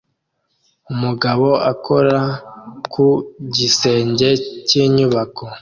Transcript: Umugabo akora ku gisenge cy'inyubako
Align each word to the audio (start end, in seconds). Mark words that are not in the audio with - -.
Umugabo 0.93 1.47
akora 1.71 2.19
ku 2.91 3.05
gisenge 3.55 4.29
cy'inyubako 4.67 5.43